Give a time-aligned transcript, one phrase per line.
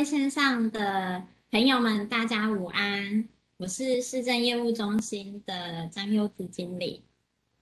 [0.00, 3.28] 位线上的朋友们，大家午安！
[3.58, 7.02] 我是市政业务中心的张优子经理，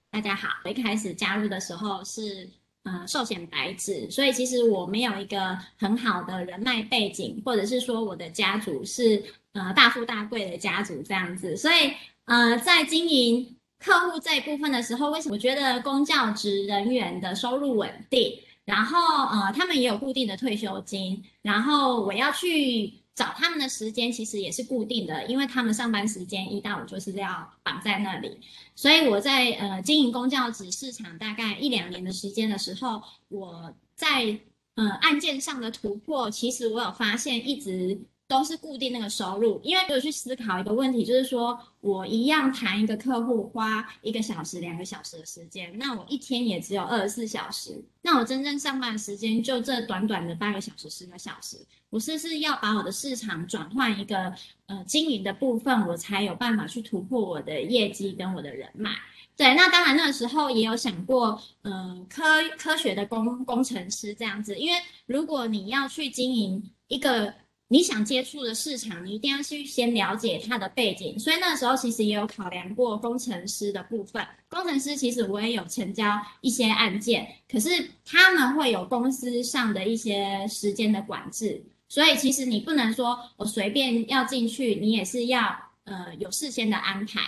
[0.09, 0.47] 大家好。
[0.63, 2.49] 我一开始加入的时候是
[2.83, 11.91] 呃寿险白纸，所以其实我没有一个很好的人脉背景，或者是说我的家族是呃大富大贵的家族这样子，所以
[12.23, 18.39] 呃在经营客户这一部分的时候，为什么我觉得公教职人员的收入稳定？
[18.69, 18.97] 然后，
[19.31, 21.23] 呃，他们也有固定的退休金。
[21.41, 28.39] 然后我要去找他们的时间，其实也是固定的，因为他们上班时间一到五就是要绑在那里。
[28.75, 34.39] 所以我在呃经营公教职市场大概一两年的时间的时候，我在
[34.75, 37.99] 呃案件上的突破，其实我有发现一直。
[38.29, 51.57] 都是固定那个收入，因为我去思考一个问题，就是说我一样谈一个客户花一个小时、两个小时的时间，那我一天也只有二十四小时，那我真正上班时间就这短短的八个小时、十个小时，
[51.89, 54.31] 我是不是要把我的市场转换一个
[54.67, 58.91] 呃经营的部分，我才有办法去突破我的业绩跟我的人脉？
[59.35, 62.23] 对，那当然那个时候也有想过，嗯，科
[62.59, 67.33] 科学的工工程师这样子，因为如果你要去经营一个。
[67.71, 71.17] 你想接触的市场，你一定要去先了解它的背景。
[71.19, 74.25] 所以那时候其实也有考量过工程师的部分。
[74.49, 77.69] 工程师其实我也有成交一些案件，可是
[78.03, 87.21] 他们会有公司上的一些时间的管制，所以其实你不能说我随便要进去，你也是要呃有事先的安排。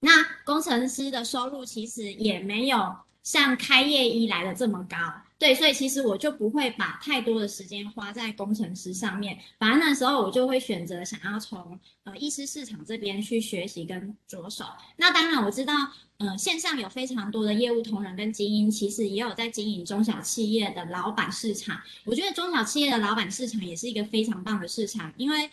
[0.00, 0.10] 那
[0.46, 4.96] 工程师的收入其实也没有像开业以来的这么高。
[5.38, 14.64] 对，所以其实我就不会把太多的时间花在工程师上面，反而那时候我就会选择想要从呃医师市场这边去学习跟着手。
[14.96, 15.72] 那当然我知道，
[16.16, 21.80] 呃，线上有非常多的业务同仁跟精英，其实也有在经营中小企业的老板市场。
[22.04, 25.48] 我觉得中小企业的老板市场也是一个非常棒的市场，因为，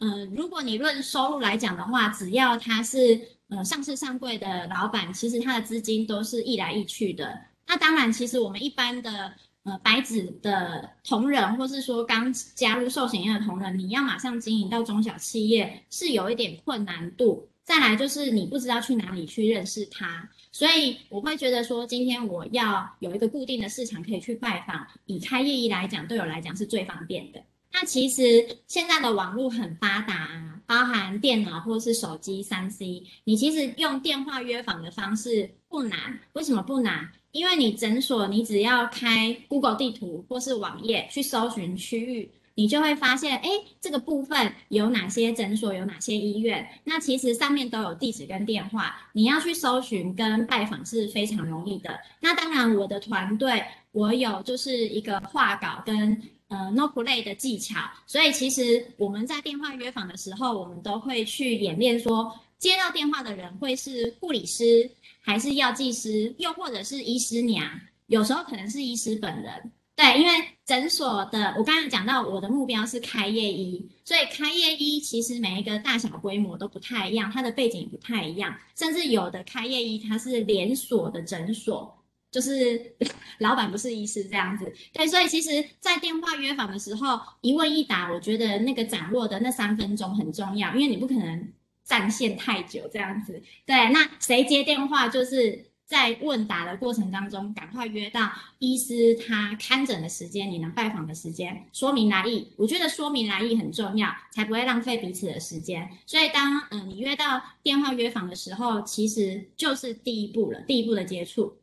[0.00, 3.18] 呃，如果你论收入来讲的话，只要他是
[3.48, 7.49] 呃上市上柜的老板，其实他的资金都是易来易去的。
[7.70, 9.32] 那当然，其实我们一般的
[9.62, 17.48] 呃白纸的同仁，或是说刚加入寿险业的同仁，你要马上经营到中小企业是有一点困难度。
[17.62, 27.40] 再来就是你不知道去哪里去认识他，所以我会觉得说，今天我要有一个固定的市场可以去拜访，以开业绩来讲，对我来讲是最方便的。
[27.72, 36.18] 那其实现在的网络很发达啊，包含电脑或是手机三 C，你其实用电话约访的方式不难。
[36.32, 37.08] 为什么不难？
[37.32, 43.48] 因为你诊所，你只要开 Google 地图或是网页去搜寻区域，你就会发现，哎，
[43.80, 46.68] 这个部分有哪些诊所，有哪些医院。
[46.84, 51.98] 那其实上面都有地址跟电话，你要去搜寻跟拜访是非常容易的。
[52.20, 64.88] 那当然，我的团队我有就是一个画稿跟呃 No Play 的技巧，所以其实我们在电话约访的时候，我们都会去演练说，接到电话的人会是护理师。
[65.22, 67.62] 还是药剂师，又或者是医师娘，
[68.06, 69.70] 有时候可能是医师本人。
[69.94, 70.32] 对，因为
[70.64, 82.96] 诊所的，我刚刚讲到我的目标是开业医，所以开业医其实每一个大小规模都不太一样，它的背景不太一样，甚至有的开业医它是连锁的诊所，就是
[83.38, 84.72] 老板不是医师这样子。
[84.94, 91.52] 对，所以其实，在电话约访的时候，一问一答，我觉得那个掌握的那三分钟很重要，因为你不可能。
[91.90, 98.30] 占线太久这样子，对，那谁接电话就是在问答的过程当中，赶快约到
[98.60, 102.46] 医师他看诊的时间，你能拜访的时间，说明来意。
[102.56, 105.90] 我觉得说明来意很重要，才不会浪费彼此的时间。
[106.06, 111.56] 所以当嗯你约到电话约访的时候，其实就是第一步了，第一步的接触。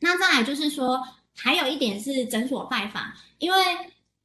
[0.00, 1.00] 那再来就是说，
[1.36, 3.58] 还有一点是诊所拜访，因为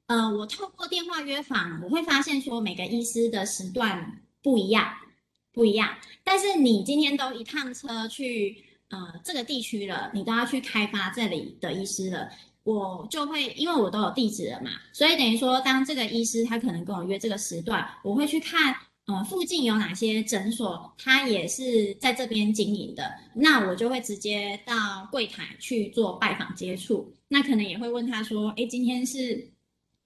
[0.08, 4.92] 呃我透过电话约访，我会发现说每个医师的时段不一样。
[5.58, 5.90] 不一样，
[6.24, 12.30] 但是你今天都一趟车去呃这个地区了，你都要去开发这里的医师了，
[12.62, 18.76] 我就会因为我都有地址了嘛，所以等于说当这个医师他可能跟我约这个时段，我会去看
[19.08, 29.57] 呃附近有哪些诊所，他也是在这边经营的，那我就会直接到柜台去做拜访接触，那可能也会问他说，哎，今天是。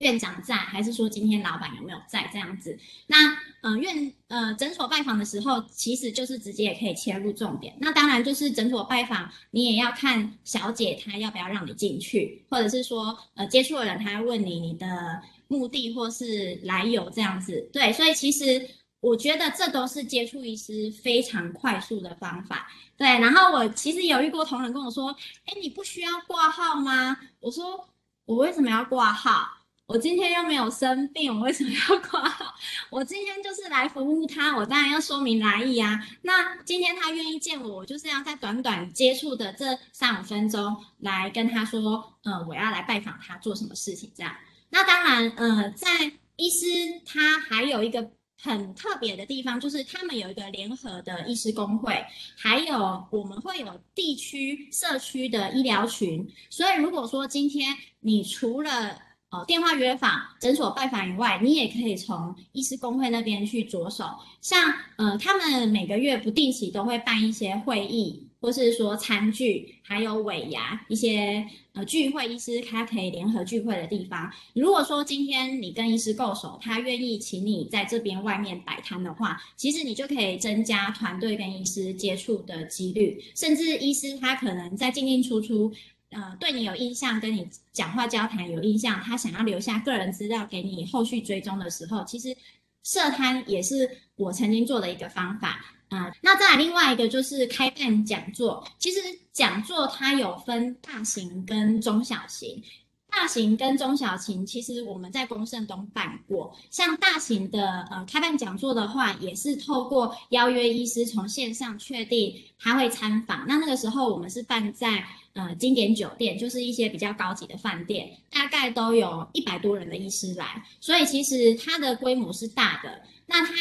[0.02, 2.78] 院长在，还是说今天老板有没有在这样子？
[3.08, 7.76] 那呃院呃诊所拜访的时候，其实就是直接也可以切入重点。
[7.80, 17.70] 那当然就是诊所拜访，你也要看小姐她要不要让你进去，或者是说呃接触的人他要问你你的目的或是来由这样子。
[17.72, 18.68] 对，所以其实
[19.02, 22.68] 我觉得这都是接触医师非常快速的方法。
[22.98, 25.16] 对，然后我其实有遇过同仁跟我说，
[25.46, 27.18] 哎，你不需要挂号吗？
[27.40, 27.88] 我说
[28.26, 29.61] 我为什么要挂号？
[29.92, 32.54] 我今天又没有生病，我为什么要挂号？
[32.90, 36.00] 我今天就是来服务他，我当然要说明来意啊。
[36.22, 44.34] 那今天他愿意见我，我就是要在短短接触的这三五分钟来跟他说，呃，我要来拜访他做什么事情这样。
[44.70, 45.90] 那当然，呃，在
[46.38, 46.66] 医师
[47.06, 48.12] 他还有一个。
[48.44, 52.04] 很特别的地方就是他们有一个联合的医师工会，
[52.36, 56.28] 还有我们会有地区社区的医疗群。
[56.50, 58.98] 所以如果说今天你除了
[59.32, 64.06] 呃电话约访、诊所拜访以外，你也可以从医师工会那边去着手。
[64.40, 68.28] 像呃他们每个月不定期都会办一些会议。
[68.42, 74.32] 或是说餐具，还有尾牙一些呃聚会，医师他可以联合聚会的地方。
[74.56, 85.72] 如果说今天你跟医师够熟，他愿意请你在这边外面摆摊的话，其实你就可以增加团队跟医师接触的几率，甚至医师他可能在进进出出，
[86.12, 92.36] 呃，对你有印象，跟你讲话交谈有印象，他想要留下个人资料给你后续追踪的时候，其实
[92.84, 95.60] 设摊也是我曾经做的一个方法。
[95.90, 98.66] 啊，那再来另外一个就是开办讲座。
[98.80, 99.00] 其实
[99.34, 102.64] 讲座它有分大型跟中小型，
[103.12, 106.56] 大型跟中小型，其实我们在公盛东办过。
[106.70, 113.46] 像大型的呃开办讲座的话，也是透过邀约医师从线上确定他会参访。
[113.48, 123.02] 那那个时候我们是办在呃经典酒店，就是一些比较高级的饭店，大概都有一百多人的医师来，所以其实它的规模是大的。
[123.28, 123.54] 那它。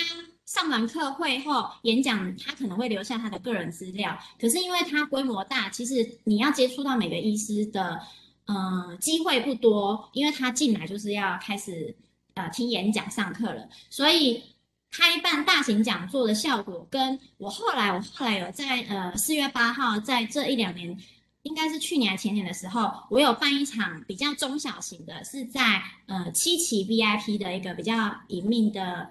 [0.47, 4.19] 上完课会后演讲，他可能会留下他的个人资料。
[4.37, 8.01] 可是因为他规模大，其实你要接触到每个医师的，
[8.53, 10.11] 呃，机会不多。
[10.13, 11.95] 因为他进来就是要开始
[12.35, 14.43] 呃听演讲上课了，所以
[14.91, 20.99] 开办大型讲座的效果，跟我后来我后来有在呃四月八号，在这一两年，
[21.43, 27.95] 应该是去年前年的时候，我有办一场比较中小型的，是在呃七期 VIP 的一个比较
[28.29, 29.11] 隐秘的。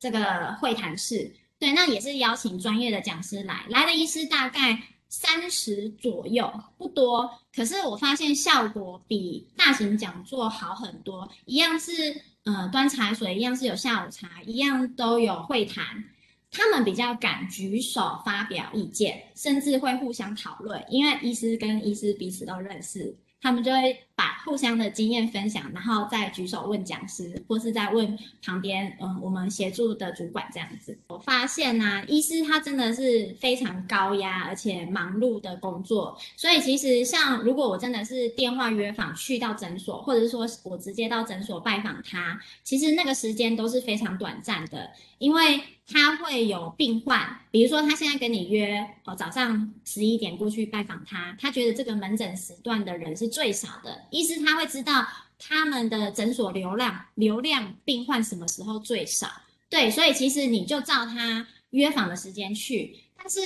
[0.00, 4.82] 这个会谈室，对，那也是邀请专业的讲师来，来的医师大概
[5.14, 11.30] 三十左右，不多，可是我发现效果比大型讲座好很多。
[11.44, 11.92] 一样是
[12.42, 15.84] 呃端茶水，一样是有下午茶，一样都有会谈，
[16.50, 23.16] 他们比较敢举手发表意见，甚至会互相讨论，因为医师跟医师彼此都认识。
[23.40, 30.96] 他们就会把互相的经验分享，然后再举手问讲师，或是在问旁边，嗯，我们协助的主管这样子。
[31.08, 45.60] 我发现呢，医师他真的是非常高压而且忙碌的工作，所以其实像如果我真的是电话约访去到诊所，或者是说我直接到诊所拜访他，其实那个时间都是非常短暂的，因为。
[45.86, 55.06] 他会有病患，比如说他现在跟你约哦，早上十一点过去拜访他，他觉得这个门诊时段的人是最少的，医师他会知道
[55.38, 59.28] 他们的诊所流量流量病患什么时候最少，
[59.68, 63.40] 对，所以其实你就照他约访的时间去，但是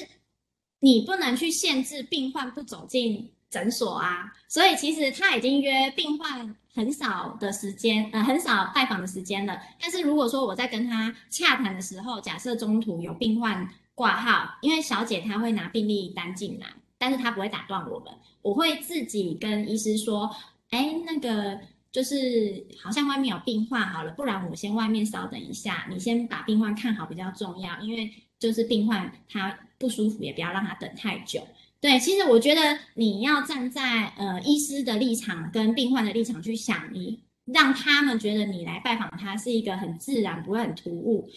[0.81, 3.31] 你不能去限制病患不走进。
[3.51, 9.59] 诊所啊，所以其实他已经约病患很少的时间，呃，很少拜访的时间了。
[9.81, 16.67] 但是如果说我在跟他洽谈的时候，假设中途有病患挂号，因为小姐她会拿病历单进来，
[16.99, 20.31] 但是她不会打断我们，我会自己跟医师说，
[20.71, 21.59] 哎，那个
[21.91, 31.47] 就是好像外面有病患好了，不然我先外面稍等一下，你先把病患看好比较重要，因为就是病患他不舒服，也不要让他等太久。
[31.81, 41.31] 对，其实我觉得你要站在呃医师的立场跟病患的立场去想，你让他们觉得你来拜访他是一个很自然、不会很突兀、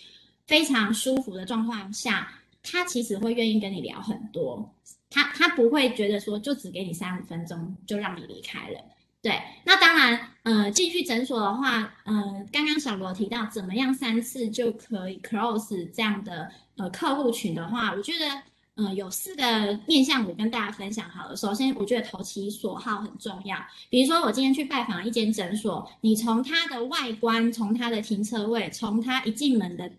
[0.47, 2.27] 非常舒服的状况下，
[2.63, 4.73] 他其实会愿意跟你聊很多。
[5.09, 8.79] 他他不会觉得说就只给你三五分钟就让你离开了。
[9.21, 18.41] 对，那当然，呃，进去诊所的话，呃，刚刚小罗提到怎么样三次就可以 close 这样的呃客户群的话，我觉得。
[18.75, 21.35] 嗯，有四个面向我跟大家分享好了。
[21.35, 23.57] 首先，我觉得投其所好很重要。
[23.89, 29.91] 比如说，我今天去拜访一间诊所，你从它的外观，从它的停车位，从它一进门的，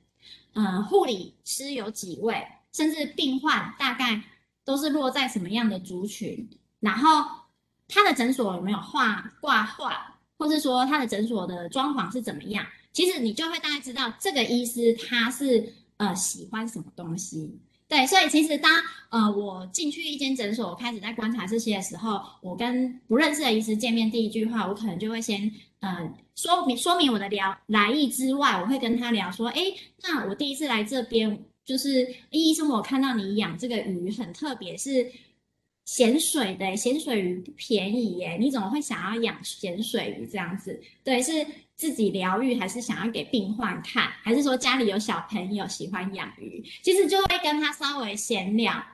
[0.54, 4.22] 嗯，护理师有几位，甚至病患大概
[4.64, 6.48] 都是落在什么样的族群，
[6.80, 7.41] 然后
[7.92, 17.58] 他的诊所有没有画挂画，或是说他的诊所的装潢是怎么样，其实你就会大概知道这个医师他是呃喜欢什么东西。
[17.88, 18.70] 对，所以其实当
[19.10, 29.60] 呃我进去一间诊所，我开始在观察这些的时候，我跟不认识的医师见面，第一句话我可能就会先呃说明说明我的聊来意之外，我会跟他聊说，哎，
[30.02, 35.12] 那我第一次来这边，就是医生，我看到你养这个鱼很特别，是
[35.84, 40.80] 咸水的咸水鱼不便宜耶，你怎么会想要养咸水鱼这样子？
[41.04, 46.64] 对，是自己疗愈，还是想要给病患看，还是说家里有小朋友喜欢养鱼？
[46.82, 48.84] 其实就会跟他稍微闲聊。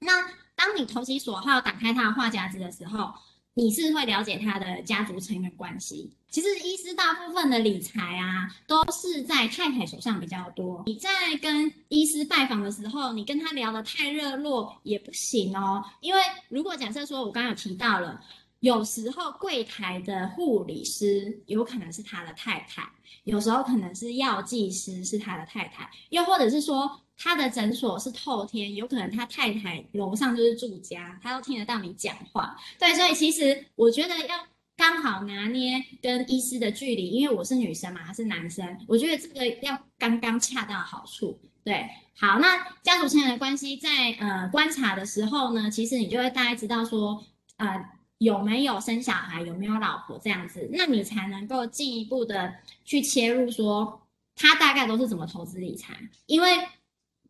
[0.00, 0.22] 那
[0.54, 3.12] 当你投其所好，打开他的话匣子的时候。
[3.54, 6.10] 你是会了解他的家族成员关系。
[6.30, 10.84] 其实医师大部分的理财啊，都是在太太手上比较多。
[10.86, 11.10] 你在
[11.42, 15.84] 跟医师拜访的时候，你跟他聊得太热络也不行哦。
[16.00, 18.20] 因为如果假设说我刚刚有提到了，
[18.60, 22.88] 有时候柜台的护理师有可能是他的太太，
[23.24, 27.02] 有时候可能是药剂师是他的太太，又或者是说。
[27.22, 32.56] 他的诊所是透天，有可能他太太楼上就是住家，他都听得到你讲话。
[32.78, 41.38] 对，所以其实我觉得要刚好拿捏跟医师的距离，因为我是女生嘛，他是男生，我觉得这个要刚刚恰到好处。
[41.62, 41.86] 对，
[42.16, 47.22] 好，那家族成员的关系在呃观察的时候呢，其实你就会大概知道说，
[47.58, 47.84] 呃
[48.20, 54.00] 有没有生小孩，有没有老婆这样子，那你才能够进一步的去切入说
[54.36, 56.48] 他大概都是怎么投资理财，因为。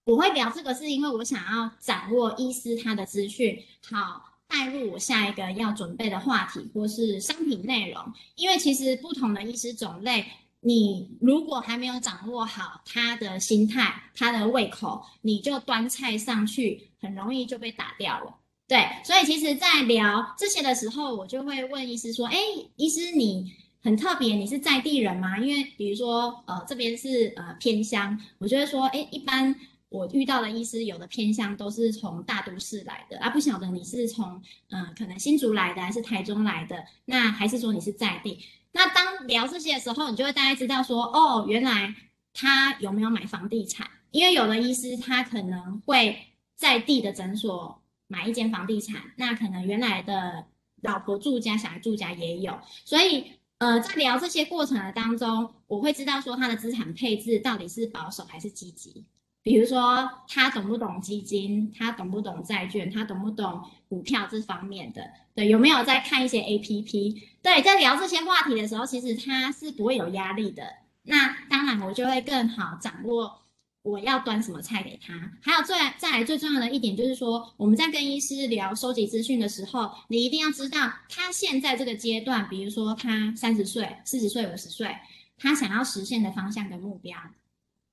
[0.04, 8.02] 我会聊这个，是因为我想要掌握医师他的资讯，好带入我下一个要准备的话题或是商品内容。
[8.34, 10.26] 因为其实不同的医师种类，
[10.60, 18.39] 你如果还没有掌握好他的心态、他的胃口，你就端菜上去，很容易就被打掉了。
[18.70, 22.38] 对，所以其实，在聊这些的时候，我就会问医师说：“哎，
[22.76, 25.36] 医师你很特别，你是在地人吗？
[25.40, 29.54] 因为比如说，呃，这边是呃偏乡，我就会说，哎，一般。”
[29.90, 38.38] 我遇到的医师有的偏乡都是从大都市来的啊，不晓得你是从嗯可能新竹来的还是台中来的，那还是说你是在地？
[38.70, 41.92] 那当聊这些的时候，你就会大概知道说，哦，原来
[42.32, 43.84] 他有没有买房地产？
[44.12, 46.16] 因为有的医师他可能会
[46.54, 47.79] 在地的诊所
[48.10, 50.44] 买一间房地产，那可能原来的
[50.82, 59.06] 老婆住家、小孩住家也有，所以呃在聊这些过程的当中，我会知道说他的资产配置到底是保守还是积极。
[59.42, 61.72] 比如说，他懂不懂基金？
[61.74, 62.90] 他懂不懂债券？
[62.90, 65.02] 他懂不懂股票这方面的？
[65.34, 67.22] 对，有没有在看一些 A P P？
[67.40, 70.64] 对，在聊这些话题的时候，其实他是不会有压力的。
[71.04, 73.40] 那当然，我就会更好掌握
[73.82, 75.14] 我要端什么菜给他。
[75.42, 84.96] 还有最再来最重要的一点就是说，我们在跟医师聊收集资讯的时候，你一定要知道他现在这个阶段，比如说他三十岁、四十岁、五十岁，
[85.36, 87.16] 他想要实现的方向跟目标。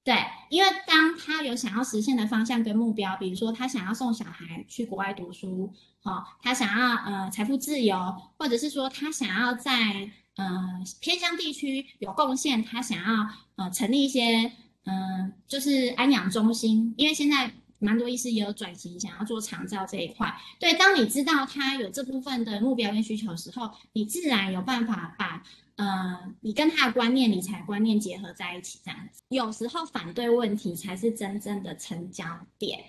[0.03, 0.15] 对，
[0.49, 14.53] 因为当他有想要实现的方向跟目标，比如说他想要送小孩去国外读书，好，他想要呃财富自由，或者是说他想要在呃偏乡地区有贡献，他想要呃成立一些
[14.87, 20.35] 嗯就是安养中心，因为现在蛮多医师也有转型，想要做长照这一块。
[20.59, 25.43] 对，当你知道他有这部分的目标跟需求的时候，你自然有办法把。
[25.77, 32.25] 呃，你跟他的观念、理财观念结合在一起，这样子，有时候反对问题才是真正的成交
[32.57, 32.83] 点。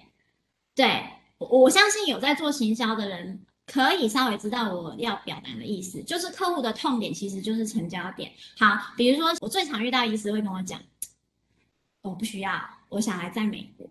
[0.74, 1.04] 对，
[1.36, 8.32] 我相信有在做行销的人，可以稍微知道我要表达的意思，就是客户的痛点其实就是成交点。
[8.56, 10.80] 好，比如说我最常遇到医师会跟我讲，
[12.02, 13.88] 我不需要，我小孩在美国，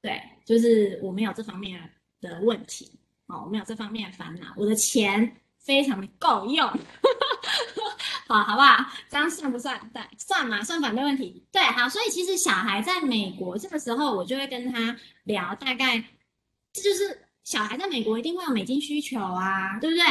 [0.00, 6.66] 对，就是我没有这方面的问题，哦，我没有这方面烦恼，我的钱非常的够用。
[8.26, 8.90] 好，好不好？
[9.08, 9.78] 这样算不算？
[9.92, 11.44] 对，算嘛，算反对问题。
[11.52, 16.02] 对，好，所以其实小孩在美国这个时候，我就会跟他聊，大概
[16.72, 20.04] 这就是小孩在美国一定会有美金需求啊，对不对？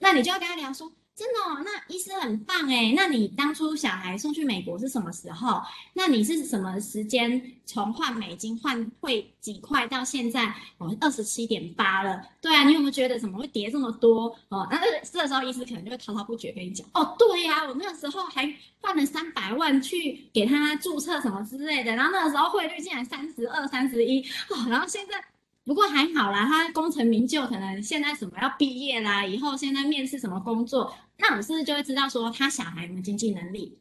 [0.00, 0.92] 那你就要跟他聊说。
[1.20, 2.94] 真的哦，那医师很棒哎。
[2.96, 5.60] 那你当初小孩送去美国是什么时候？
[5.92, 10.46] 那你是什么时间从换美金换汇几块到现在
[10.78, 12.22] 哦二十七点八了？
[12.40, 14.66] 对啊，你有没有觉得怎么会跌这么多哦？
[14.70, 18.50] 那这时候医师可能就会滔滔不绝跟你讲哦，对呀，我那个时候还
[18.80, 25.22] 换了三百万去给他注册什么之类的，然后那个时候汇率竟然三十二、三十一哦，然后现在。
[25.62, 33.78] 不过还好啦，他功成名就，可能现在什么要毕业啦，以后现在面试什么工作，那我是不是就会知道说他小孩有没有经济能力？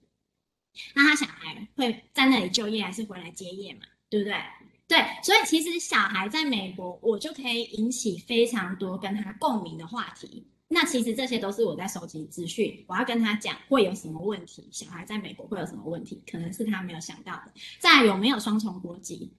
[0.93, 3.81] 那他小孩会在那里就业还是回来接业嘛？
[4.09, 4.35] 对不对？
[4.87, 10.47] 对，所以其实小孩在美国，我就可以引起非常多跟他共鸣的话题。
[10.67, 17.51] 那其实这些都是我在收集资讯，我要跟他讲会有什么问题，小孩在美国会有什么问题，可能是他没有想到的。
[17.79, 19.33] 再有没有双重国籍？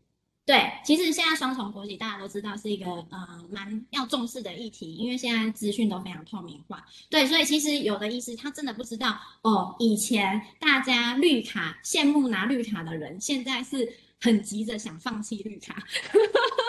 [0.47, 6.85] 对，其实现在双重国籍大家都知道是一个呃蛮要重视的议题，因为现在资讯都非常透明化。
[7.09, 15.85] 对，所以其实有的医师他真的不知道哦，以前大家绿卡羡慕拿绿卡的人，现在是很急着想放弃绿卡。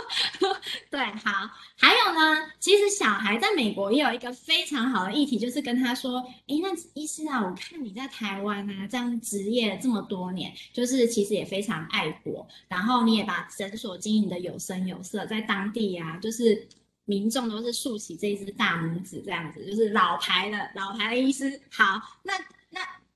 [0.91, 16.67] 对，好，还有呢，其实小孩在美国也有一个非常好的议题，就是跟他说，诶，那医师啊，我看你在台湾啊，这样职业这么多年，就是其实也非常爱国，然后你也把诊所经营的有声有色，在当地啊，就是
[17.05, 21.61] 民众都是竖起这一只大拇指，这样子，就是老牌的老牌的医师。
[21.71, 22.33] 好，那。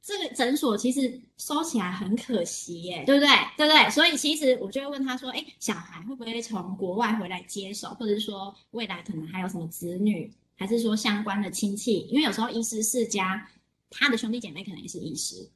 [0.07, 3.27] 这个诊所其实收起来很可惜耶，对不对？
[3.57, 3.89] 对不对？
[3.89, 12.01] 所以其实我就会问他说：“哎，小孩会不会从国外回来接手，或者是说未来可能还有什么子女，还是说相关的亲戚？
[12.01, 13.50] 因为有时候医师世家，
[13.89, 15.50] 他的兄弟姐妹可能也是医师。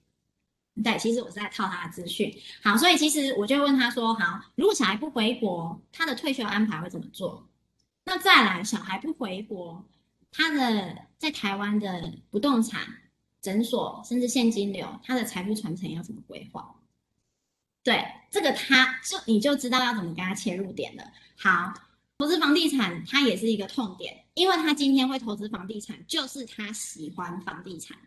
[0.84, 2.36] 对，其实我是在套他的资讯。
[2.64, 7.48] 好，所以其实我就会问他说：好，如果小孩不回国，他的退休安排会怎么做？
[8.04, 9.86] 那再来，小孩不回国，
[10.32, 12.82] 他的在台湾的不动产。”
[13.42, 16.76] 诊所甚至现金流，他的财富传承要怎么规划？
[17.84, 21.12] 对，这个他就你就知道要怎么跟他切入点了。
[21.38, 21.74] 好，
[22.18, 27.98] 投资房地产，它也是一个痛点，因为他今天会投资房地产，就是他喜欢房地产。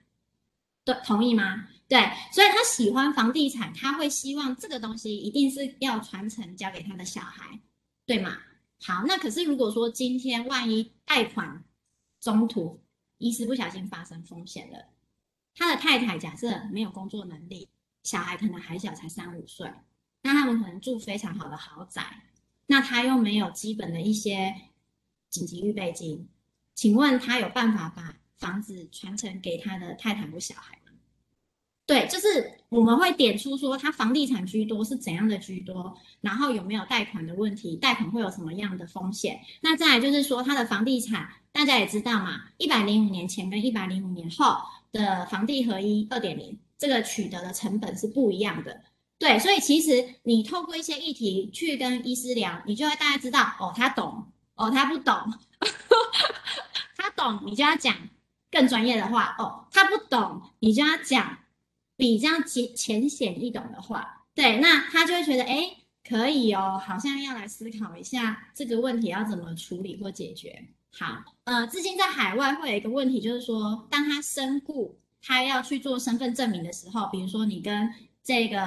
[0.84, 1.66] 对，同意吗？
[1.88, 1.98] 对，
[2.32, 7.58] 所以他喜欢房地产，他会希望这个东西一定是要传承交给他的小孩，
[8.04, 8.36] 对吗？
[8.84, 11.64] 好，那可是如果说今天万一贷款
[12.20, 12.80] 中途
[13.18, 14.78] 一时不小心发生风险了。
[15.54, 17.68] 他的太太假设没有工作能力，
[18.02, 19.71] 小孩可能还小，才三五岁，
[20.23, 22.25] 那他们可能住非常好的豪宅，
[22.66, 24.54] 那他又没有基本的一些
[25.28, 26.26] 紧急预备金，
[26.75, 30.92] 请问他有办法把房子传承给他的太太或小孩吗？
[31.85, 39.40] 对，就是我们会点出说他房地产居多是怎样的居多，然后有没有贷款的问题，贷款会有什么样的风险？
[39.61, 44.56] 那再来就是说他的房地产，大家也知道嘛，一百零五年前跟一百零五年后。
[44.92, 48.82] 的房地合一二点零，这个取得的成本是不一样的，
[49.18, 55.14] 对，所以其实你透过一些议题去跟医师聊，你就会大概知道，哦，他懂，哦，他不懂，
[56.96, 57.96] 他懂，你就要讲
[58.50, 61.38] 更专业的话，哦，他不懂，你就要讲
[61.96, 65.76] 比较浅浅显易懂的话，对，那他就会觉得，哎，
[66.07, 70.68] 可以哦，好像要来思考一下这个问题要怎么处理或解决。
[70.94, 77.90] 好，呃，资金在海外会有一个问题，就是说，当他身故，他要去做身份证明的时候，比如说你跟
[78.22, 78.62] 这个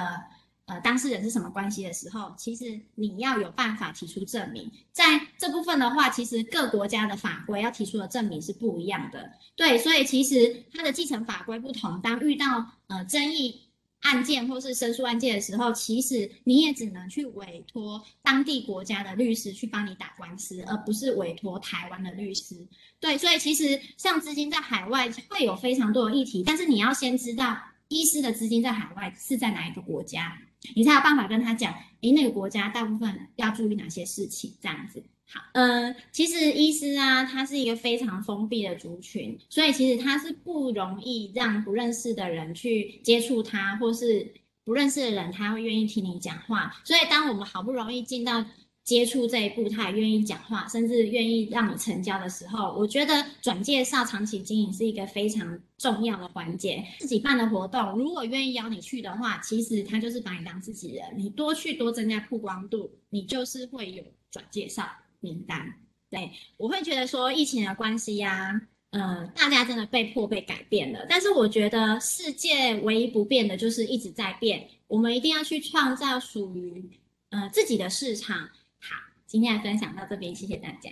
[0.64, 4.70] 呃当事人是什么关系的时候，其实你要有办法提出证明。
[4.90, 9.30] 在这部分的话，其实各国家的法规要提出的证明是不一样的。
[9.54, 13.65] 对，所以其实它的继承法规不同，当遇到呃争议。
[14.06, 22.54] 案件或是申诉案件的时候，其实你也只能去委托当地国家的律师去帮你打官司，而不是委托台湾的律师。
[23.00, 30.38] 对，所以其实像资金在海外会有非常多的议题，但是你要先知道医师的资金在海外是在哪一个国家，
[30.74, 35.02] 你才有办法跟他讲，诶，那个国家大部分要注意哪些事情，这样子。
[35.28, 44.32] 好，嗯，其实医师啊，他是一个非常封闭的族群，所以其实他是不容易让不认识的人去接触他，或是
[44.64, 46.80] 不认识的人他会愿意听你讲话。
[46.84, 48.44] 所以当我们好不容易进到
[48.84, 56.84] 接触这一步，他也愿意讲话，甚至愿意让你成交的时候，我觉得转介绍、长期经营是一个非常重要的环节。
[57.00, 64.88] 自己办的活动，如果愿意邀你去的话，其实他就是把你当自己人，你多去多增加曝光度，你就是会有转介绍。
[65.26, 65.74] 名单，
[66.08, 68.60] 对我会觉得说疫情的关系呀，
[68.90, 71.04] 呃，大家真的被迫被改变了。
[71.08, 76.88] 但是我觉得世界唯一不变的就是一直在变，我们一定要去创造属于
[77.30, 78.38] 呃自己的市场。
[78.78, 78.94] 好，
[79.26, 80.90] 今天的分享到这边，谢谢大家。